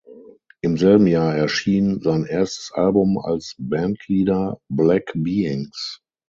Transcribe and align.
Im 0.61 0.77
selben 0.79 1.05
Jahr 1.05 1.35
erschien 1.35 2.01
sein 2.01 2.25
erstes 2.25 2.71
Album 2.71 3.19
als 3.19 3.53
Bandleader 3.59 4.59
"Black 4.67 5.11
Beings". 5.13 6.01